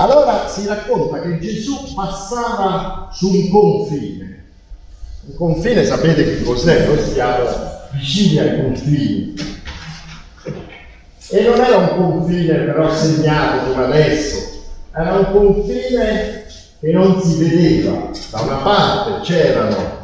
Allora 0.00 0.48
si 0.48 0.66
racconta 0.66 1.20
che 1.20 1.38
Gesù 1.40 1.92
passava 1.92 3.10
su 3.12 3.28
un 3.28 3.50
confine. 3.50 4.44
Un 5.26 5.36
confine 5.36 5.84
sapete 5.84 6.24
che 6.24 6.42
cos'è? 6.42 6.86
Noi 6.86 6.98
siamo 6.98 7.44
vicini 7.92 8.38
ai 8.38 8.62
confini. 8.62 9.34
E 11.28 11.42
non 11.42 11.60
era 11.60 11.76
un 11.76 11.96
confine 11.96 12.54
però 12.60 12.90
segnato 12.90 13.70
come 13.70 13.84
adesso, 13.84 14.38
era 14.90 15.16
un 15.16 15.32
confine 15.32 16.46
che 16.80 16.92
non 16.92 17.20
si 17.20 17.36
vedeva. 17.36 18.08
Da 18.30 18.40
una 18.40 18.56
parte 18.56 19.20
c'erano 19.20 19.98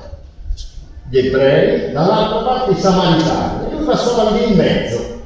gli 1.09 1.19
ebrei, 1.19 1.93
dall'altra 1.93 2.43
parte 2.43 2.73
i 2.73 2.81
samaritani, 2.81 3.71
e 3.71 3.75
lui 3.75 3.85
passava 3.87 4.31
lì 4.33 4.51
in 4.51 4.57
mezzo, 4.57 5.23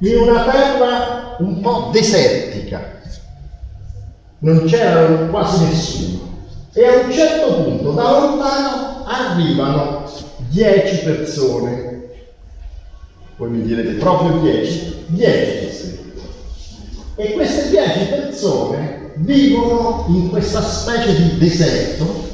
in 0.00 0.18
una 0.18 0.44
terra 0.44 1.36
un 1.38 1.60
po' 1.60 1.88
desertica, 1.92 2.94
non 4.46 4.64
c'era 4.64 5.26
quasi 5.26 5.64
nessuno. 5.64 6.34
E 6.72 6.86
a 6.86 6.96
un 7.00 7.12
certo 7.12 7.62
punto, 7.62 7.92
da 7.92 8.10
lontano, 8.10 9.04
arrivano 9.04 10.04
dieci 10.48 11.04
persone. 11.04 12.10
Voi 13.36 13.50
mi 13.50 13.62
direte 13.62 13.92
proprio 13.94 14.38
dieci? 14.40 15.04
Dieci 15.06 15.98
E 17.16 17.32
queste 17.32 17.68
dieci 17.70 18.04
persone 18.06 19.12
vivono 19.16 20.04
in 20.08 20.28
questa 20.30 20.60
specie 20.60 21.14
di 21.14 21.38
deserto 21.38 22.24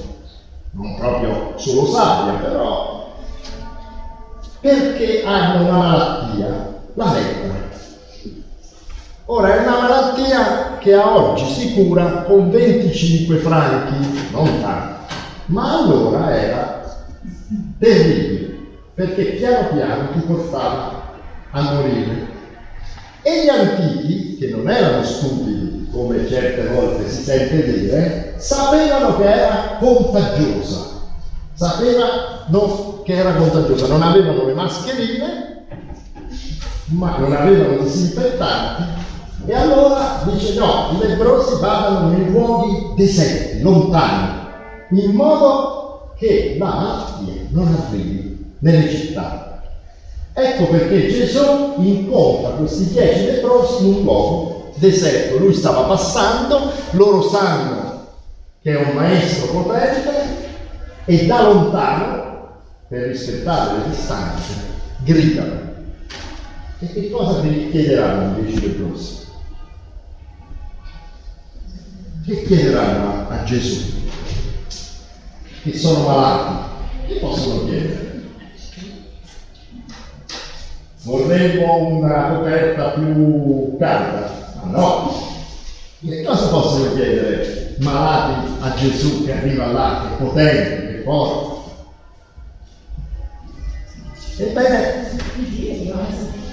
non 0.72 0.94
proprio 0.96 1.52
solo 1.56 1.86
sabbia, 1.86 2.32
però, 2.34 3.14
perché 4.60 5.22
hanno 5.22 5.64
una 5.64 5.76
malattia, 5.76 6.80
la 6.94 7.12
lepre. 7.12 7.71
Ora 9.26 9.54
è 9.54 9.62
una 9.62 9.78
malattia 9.78 10.78
che 10.80 10.94
a 10.94 11.16
oggi 11.16 11.46
si 11.46 11.72
cura 11.72 12.24
con 12.26 12.50
25 12.50 13.36
franchi, 13.38 14.28
non 14.32 14.58
tanto, 14.60 14.94
ma 15.46 15.78
allora 15.78 16.36
era 16.36 16.80
terribile, 17.78 18.52
perché 18.94 19.24
piano 19.32 19.68
piano 19.68 20.08
ti 20.10 20.18
portava 20.20 21.00
a 21.52 21.62
morire. 21.62 22.30
E 23.22 23.44
gli 23.44 23.48
antichi, 23.48 24.36
che 24.36 24.48
non 24.48 24.68
erano 24.68 25.04
stupidi, 25.04 25.88
come 25.92 26.26
certe 26.26 26.66
volte 26.66 27.08
si 27.08 27.22
sente 27.22 27.62
dire, 27.62 28.32
sapevano 28.36 29.14
che 29.14 29.24
era 29.24 29.76
contagiosa. 29.78 30.90
Sapevano 31.52 33.00
che 33.04 33.14
era 33.14 33.34
contagiosa. 33.34 33.86
Non 33.86 34.02
avevano 34.02 34.44
le 34.44 34.54
mascherine, 34.54 35.46
ma 36.86 37.16
non 37.18 37.32
avevano 37.32 37.76
disinfettanti. 37.76 39.10
E 39.44 39.54
allora 39.54 40.22
dice 40.24 40.54
no, 40.54 40.90
i 40.92 40.98
lebbrosi 40.98 41.58
vadano 41.58 42.10
nei 42.10 42.30
luoghi 42.30 42.92
deserti, 42.94 43.60
lontani, 43.60 44.30
in 44.90 45.10
modo 45.10 46.12
che 46.16 46.54
la 46.58 46.66
malattia 46.66 47.42
non 47.50 47.66
arrivi 47.66 48.54
nelle 48.60 48.88
città. 48.88 49.60
Ecco 50.32 50.66
perché 50.68 51.08
Gesù 51.08 51.74
incontra 51.78 52.50
questi 52.50 52.86
dieci 52.86 53.24
leprosi 53.24 53.84
in 53.84 53.94
un 53.94 54.02
luogo 54.02 54.70
deserto. 54.76 55.38
Lui 55.38 55.52
stava 55.52 55.82
passando, 55.82 56.70
loro 56.92 57.20
sanno 57.22 58.00
che 58.62 58.70
è 58.72 58.76
un 58.76 58.94
maestro 58.94 59.46
potente 59.46 60.50
e 61.04 61.26
da 61.26 61.42
lontano, 61.42 62.48
per 62.86 63.08
rispettare 63.08 63.78
le 63.78 63.88
distanze, 63.88 64.54
gridano. 64.98 65.70
E 66.78 66.92
che 66.92 67.10
cosa 67.10 67.40
vi 67.40 67.70
chiederanno 67.70 68.38
i 68.38 68.42
dieci 68.42 68.60
leprosi? 68.60 69.21
Che 72.24 72.42
chiederanno 72.42 73.26
a, 73.26 73.42
Gesù? 73.42 73.80
Che 75.60 75.74
sono 75.74 76.04
malati? 76.04 76.56
Che 77.04 77.18
possono 77.18 77.64
chiedere? 77.64 78.20
Vorremmo 81.02 81.78
una 81.78 82.26
coperta 82.28 82.90
più 82.90 83.76
calda, 83.76 84.24
ma 84.52 84.68
no. 84.68 85.10
Che 86.00 86.22
cosa 86.22 86.48
possono 86.48 86.92
chiedere 86.92 87.74
malati 87.78 88.54
a 88.58 88.72
Gesù 88.72 89.24
che 89.24 89.32
arriva 89.32 89.66
là, 89.66 89.98
che 90.00 90.12
è 90.12 90.14
potente, 90.14 90.84
che 90.84 90.98
è 90.98 91.02
forte? 91.02 91.50
Ebbene, 94.36 94.94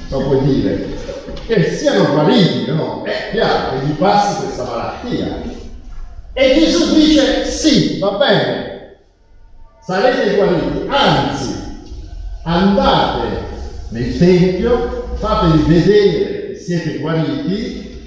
lo 0.09 0.23
puoi 0.23 0.39
dire, 0.39 0.81
che 1.49 1.71
siano 1.71 2.11
guariti, 2.11 2.65
no? 2.67 3.01
È 3.03 3.29
chiaro 3.31 3.71
che 3.71 3.85
gli 3.85 3.91
passi 3.93 4.43
questa 4.43 4.63
malattia. 4.65 5.41
E 6.33 6.53
Gesù 6.53 6.93
dice 6.93 7.43
sì, 7.43 7.97
va 7.97 8.11
bene, 8.11 8.97
sarete 9.83 10.35
guariti, 10.35 10.87
anzi, 10.87 11.55
andate 12.43 13.47
nel 13.89 14.17
Tempio, 14.17 15.15
fatevi 15.15 15.63
vedere 15.63 16.51
che 16.51 16.55
siete 16.55 16.99
guariti, 16.99 17.99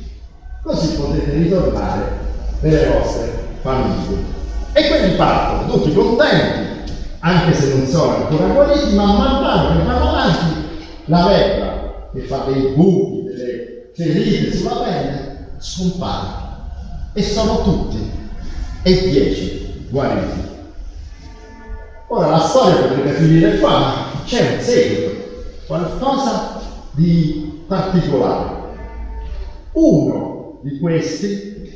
così 0.63 0.95
potete 0.95 1.33
ritornare 1.33 2.13
nelle 2.61 2.87
vostre 2.87 3.33
famiglie. 3.61 4.31
E 4.73 4.87
quelli 4.87 5.17
partono 5.17 5.73
tutti 5.73 5.93
contenti, 5.93 6.93
anche 7.19 7.55
se 7.55 7.75
non 7.75 7.87
sono 7.87 8.17
ancora 8.19 8.47
guariti, 8.47 8.95
ma 8.95 9.05
man 9.05 9.43
mano 9.43 9.77
che 9.77 9.85
vanno 9.85 10.09
avanti, 10.11 10.65
la 11.07 11.27
lepra 11.27 12.09
che 12.13 12.21
fa 12.21 12.45
dei 12.47 12.73
buchi, 12.75 13.22
delle 13.97 14.13
ferite 14.13 14.57
sulla 14.57 14.77
pelle, 14.77 15.47
scompare. 15.59 16.41
E 17.15 17.23
sono 17.23 17.63
tutti 17.63 18.11
e 18.83 19.09
dieci 19.09 19.87
guariti. 19.91 20.51
Ora 22.09 22.31
la 22.31 22.41
storia 22.41 22.77
potrebbe 22.77 23.13
finire 23.13 23.59
qua, 23.59 24.11
c'è 24.25 24.55
un 24.55 24.61
seguito 24.61 25.13
qualcosa 25.67 26.61
di 26.91 27.65
particolare. 27.67 28.61
Uno 29.73 30.59
di 30.61 30.79
questi, 30.79 31.73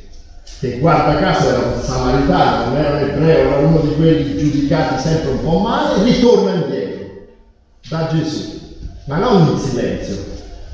che 0.60 0.78
guarda 0.78 1.18
caso 1.18 1.48
era 1.48 1.60
un 1.60 1.80
samaritano, 1.82 2.66
non 2.66 2.76
era 2.76 2.90
un 2.90 2.98
ebreo, 2.98 3.50
era 3.50 3.56
uno 3.66 3.80
di 3.80 3.94
quelli 3.94 4.36
giudicati 4.36 5.00
sempre 5.00 5.30
un 5.30 5.42
po' 5.42 5.58
male, 5.60 6.02
ritorna 6.02 6.52
indietro 6.52 7.04
da 7.88 8.06
Gesù, 8.08 8.60
ma 9.06 9.18
non 9.18 9.46
in 9.46 9.58
silenzio, 9.58 10.22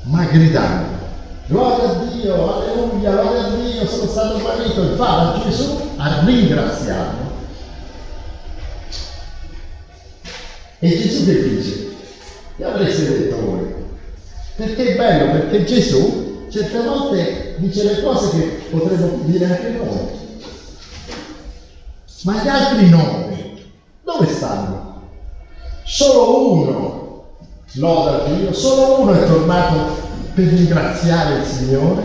ma 0.03 0.25
gridando. 0.25 0.92
Gloria 1.45 1.89
a 1.89 1.93
Dio, 2.05 2.53
alleluia, 2.53 3.11
gloria 3.11 3.43
a 3.43 3.49
Dio, 3.49 3.85
sono 3.85 4.07
stato 4.07 4.39
guarito 4.39 4.81
e 4.81 4.95
va 4.95 5.33
da 5.35 5.43
Gesù 5.43 5.77
a 5.97 6.23
ringraziarlo. 6.23 7.31
E 10.79 10.89
Gesù 10.89 11.25
che 11.25 11.49
dice? 11.49 11.91
Che 12.55 12.63
avreste 12.63 13.07
detto 13.07 13.41
voi? 13.41 13.73
Perché 14.55 14.93
è 14.93 14.95
bello, 14.95 15.31
perché 15.31 15.65
Gesù 15.65 16.47
certe 16.49 16.81
volte 16.81 17.55
dice 17.57 17.83
le 17.83 18.01
cose 18.01 18.29
che 18.29 18.41
potremmo 18.69 19.19
dire 19.23 19.45
anche 19.45 19.69
noi. 19.69 20.21
Ma 22.23 22.41
gli 22.41 22.47
altri 22.47 22.89
nove, 22.89 23.55
dove 24.03 24.27
stanno? 24.27 25.01
Solo 25.83 26.51
uno 26.53 27.23
loda 27.73 28.23
Dio, 28.29 28.53
solo 28.53 29.01
uno 29.01 29.13
è 29.13 29.25
tornato 29.25 30.02
per 30.33 30.45
ringraziare 30.45 31.39
il 31.39 31.45
Signore 31.45 32.03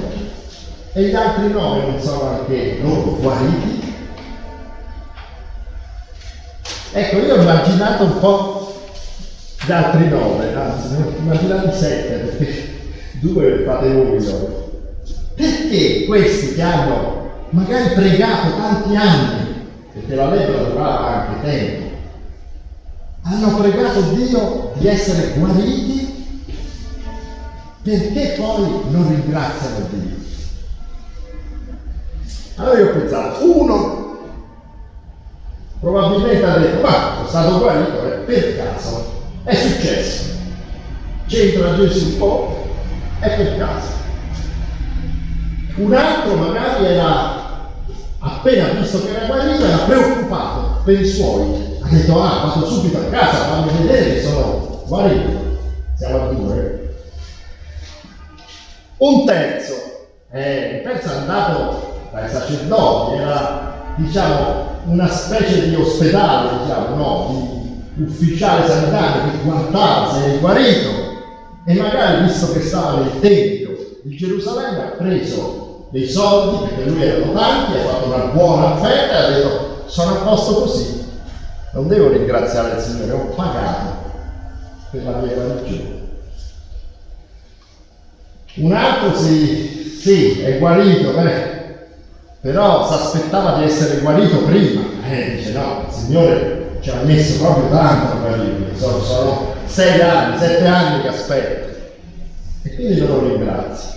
e 0.92 1.04
gli 1.04 1.14
altri 1.14 1.48
nove 1.52 1.82
non 1.82 2.00
sono 2.00 2.38
anche 2.38 2.78
loro 2.80 3.16
guariti. 3.20 3.96
Ecco, 6.92 7.18
io 7.18 7.36
ho 7.36 7.40
immaginato 7.40 8.04
un 8.04 8.18
po' 8.18 8.72
gli 9.64 9.72
altri 9.72 10.08
nove, 10.08 10.54
anzi, 10.54 10.96
immaginate 11.18 11.72
sette, 11.72 12.14
perché 12.14 12.68
due 13.20 13.62
fate 13.64 13.92
voi 13.92 14.24
loro. 14.24 14.66
Perché 15.34 16.04
questi 16.06 16.54
che 16.54 16.62
hanno 16.62 17.26
magari 17.50 17.88
pregato 17.90 18.54
tanti 18.56 18.96
anni, 18.96 19.56
perché 19.92 20.14
la 20.14 20.28
lettera 20.28 20.64
durava 20.64 21.06
anche 21.06 21.40
tempo, 21.40 21.86
hanno 23.22 23.54
pregato 23.54 24.00
Dio 24.02 24.70
di 24.78 24.86
essere 24.86 25.32
guariti, 25.34 26.17
perché 27.88 28.34
poi 28.36 28.82
non 28.90 29.08
ringraziano 29.08 29.80
Dio? 29.88 30.14
Allora 32.56 32.76
io 32.76 32.88
ho 32.88 32.90
pensato, 32.90 33.50
uno 33.50 34.06
probabilmente 35.80 36.44
ha 36.44 36.58
detto, 36.58 36.80
ma 36.80 37.12
sono 37.14 37.26
stato 37.26 37.58
guarito 37.58 38.04
eh, 38.04 38.10
per 38.26 38.56
caso, 38.56 39.02
è 39.42 39.54
successo. 39.54 40.22
C'entra 41.26 41.72
Gesù 41.76 42.04
un 42.08 42.16
po' 42.18 42.46
è 43.20 43.34
per 43.34 43.56
caso. 43.56 43.90
Un 45.76 45.94
altro 45.94 46.34
magari 46.34 46.84
era 46.84 47.36
appena 48.18 48.66
visto 48.66 49.02
che 49.02 49.08
era 49.08 49.24
guarito, 49.24 49.64
era 49.64 49.78
preoccupato 49.78 50.80
per 50.84 50.98
i 50.98 51.06
suoi. 51.06 51.66
Ha 51.80 51.88
detto, 51.88 52.20
ah, 52.20 52.40
vado 52.40 52.66
subito 52.66 52.98
a 52.98 53.04
casa, 53.04 53.44
fammi 53.44 53.70
vedere 53.78 54.12
che 54.12 54.20
sono 54.20 54.82
guarito. 54.84 55.46
Siamo 55.96 56.16
a 56.16 56.26
due. 56.26 56.87
Un 58.98 59.24
terzo 59.24 59.74
Eh, 60.30 60.82
pensa 60.84 61.14
è 61.14 61.16
andato 61.18 62.00
dai 62.12 62.28
sacerdoti, 62.28 63.16
era 63.16 63.94
diciamo 63.96 64.66
una 64.86 65.08
specie 65.08 65.68
di 65.68 65.74
ospedale, 65.74 66.58
diciamo, 66.62 66.94
no, 66.96 67.62
di 67.94 68.02
ufficiale 68.02 68.66
sanitario 68.66 69.30
che 69.30 69.38
guardava 69.42 70.12
se 70.12 70.34
è 70.34 70.38
guarito 70.38 70.90
e 71.64 71.74
magari 71.74 72.24
visto 72.24 72.52
che 72.52 72.60
stava 72.60 73.00
nel 73.00 73.20
Tempio 73.20 74.00
di 74.02 74.16
Gerusalemme 74.16 74.82
ha 74.82 74.96
preso 74.96 75.86
dei 75.90 76.06
soldi 76.06 76.66
perché 76.66 76.90
lui 76.90 77.02
erano 77.02 77.32
tanti, 77.32 77.78
ha 77.78 77.80
fatto 77.80 78.06
una 78.06 78.24
buona 78.26 78.72
offerta 78.74 79.12
e 79.12 79.16
ha 79.16 79.28
detto 79.30 79.82
sono 79.86 80.10
a 80.10 80.22
posto 80.24 80.54
così, 80.60 81.04
non 81.72 81.88
devo 81.88 82.08
ringraziare 82.08 82.76
il 82.76 82.82
Signore, 82.82 83.12
ho 83.12 83.34
pagato 83.34 83.96
per 84.90 85.04
la 85.04 85.16
mia 85.16 85.32
guarigione. 85.32 85.97
Un 88.58 88.72
altro 88.72 89.14
sì, 89.14 89.56
sì, 89.56 90.40
è 90.40 90.56
guarito, 90.56 91.12
beh, 91.12 91.46
però 92.40 92.84
si 92.84 92.92
aspettava 92.92 93.52
di 93.52 93.62
essere 93.62 93.98
guarito 93.98 94.42
prima. 94.42 94.82
Eh, 95.04 95.30
dice 95.30 95.50
no, 95.52 95.84
il 95.86 95.92
Signore 95.92 96.56
ci 96.80 96.90
ha 96.90 97.00
messo 97.02 97.36
proprio 97.36 97.68
tanto 97.68 98.12
a 98.12 98.16
guarirmi, 98.16 98.74
sono, 98.74 99.00
sono 99.00 99.38
sei 99.64 100.00
anni, 100.00 100.36
sette 100.36 100.66
anni 100.66 101.00
che 101.00 101.08
aspetto. 101.08 101.68
E 102.62 102.74
quindi 102.74 102.96
lo 102.98 103.20
ringrazio. 103.20 103.90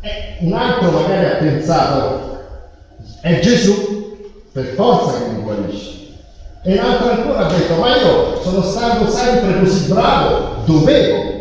E 0.00 0.34
un 0.38 0.52
altro 0.52 0.90
magari 0.90 1.24
ha 1.24 1.36
pensato, 1.36 2.20
è 3.20 3.38
Gesù, 3.38 3.92
per 4.52 4.66
forza 4.66 5.12
che 5.12 5.24
mi 5.24 5.38
guarisce. 5.38 5.90
E 6.62 6.72
un 6.72 6.78
altro 6.78 7.08
ancora 7.08 7.40
ha 7.40 7.46
detto, 7.46 7.76
ma 7.76 7.90
io 7.90 8.32
sono 8.38 8.62
stato 8.62 9.06
sempre 9.06 9.56
così 9.56 9.82
bravo, 9.82 10.50
dovevo 10.64 11.33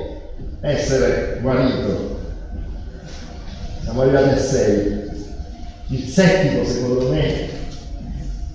essere 0.63 1.39
guarito. 1.42 2.19
Siamo 3.81 4.01
arrivati 4.01 4.30
a 4.30 4.38
6. 4.38 5.01
Il 5.88 6.07
settimo, 6.07 6.63
secondo 6.63 7.10
me, 7.10 7.50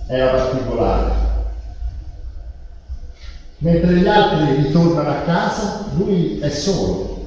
era 0.07 0.29
particolare. 0.31 1.27
Mentre 3.59 3.93
gli 3.93 4.07
altri 4.07 4.55
ritornano 4.55 5.11
a 5.11 5.21
casa, 5.21 5.85
lui 5.97 6.39
è 6.41 6.49
solo. 6.49 7.27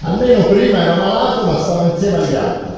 Almeno 0.00 0.46
prima 0.46 0.78
era 0.78 0.94
malato, 0.94 1.46
ma 1.46 1.58
stava 1.58 1.92
insieme 1.92 2.16
agli 2.16 2.34
altri. 2.34 2.72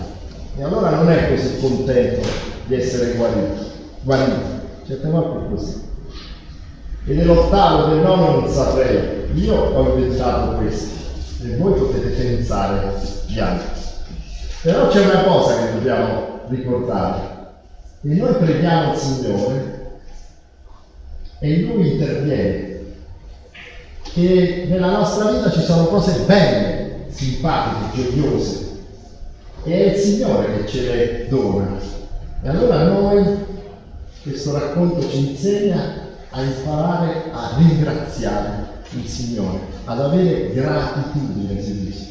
E 0.56 0.64
allora 0.64 0.90
non 0.90 1.10
è 1.10 1.28
così 1.28 1.60
contento 1.60 2.26
di 2.66 2.74
essere 2.74 3.12
guarito. 3.12 3.68
Guarito. 4.00 4.58
Certe 4.84 5.08
volte 5.08 5.46
è 5.46 5.48
così. 5.48 5.88
E 7.06 7.14
nell'ottavo 7.14 7.86
del 7.86 8.02
nono 8.02 8.40
non 8.40 8.50
saprei. 8.50 9.30
Io 9.34 9.54
ho 9.54 9.94
inventato 9.94 10.56
questi 10.56 11.00
e 11.42 11.56
voi 11.56 11.72
potete 11.74 12.08
pensare 12.08 12.92
gli 13.26 13.38
altri. 13.38 13.80
Però 14.62 14.88
c'è 14.88 15.00
una 15.00 15.22
cosa 15.22 15.56
che 15.56 15.72
dobbiamo 15.72 16.40
ricordare, 16.48 17.48
che 18.02 18.14
noi 18.14 18.34
preghiamo 18.34 18.92
il 18.92 18.98
Signore 18.98 19.96
e 21.38 21.60
Lui 21.60 21.92
interviene, 21.92 22.78
che 24.12 24.66
nella 24.68 24.90
nostra 24.90 25.30
vita 25.30 25.50
ci 25.50 25.62
sono 25.62 25.86
cose 25.86 26.24
belle, 26.26 27.06
simpatiche, 27.08 28.10
gioiose, 28.10 28.68
e 29.64 29.72
è 29.72 29.94
il 29.94 29.98
Signore 29.98 30.52
che 30.52 30.66
ce 30.66 30.82
le 30.82 31.28
dona. 31.28 31.78
E 32.42 32.48
allora 32.48 32.84
noi, 32.84 33.46
questo 34.22 34.52
racconto 34.52 35.08
ci 35.08 35.30
insegna 35.30 36.08
a 36.30 36.42
imparare 36.42 37.30
a 37.32 37.54
ringraziare 37.56 38.69
il 38.92 39.06
Signore, 39.06 39.60
ad 39.84 40.00
avere 40.00 40.52
gratitudine, 40.52 41.60
si 41.60 41.84
dice. 41.84 42.08